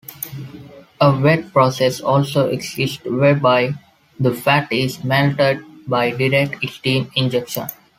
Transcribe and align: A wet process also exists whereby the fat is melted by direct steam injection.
A 0.99 1.15
wet 1.15 1.53
process 1.53 1.99
also 2.01 2.47
exists 2.49 3.03
whereby 3.05 3.75
the 4.19 4.33
fat 4.33 4.71
is 4.73 5.03
melted 5.03 5.59
by 5.87 6.09
direct 6.09 6.55
steam 6.71 7.11
injection. 7.15 7.67